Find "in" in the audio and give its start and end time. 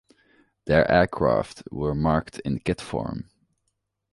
2.43-2.57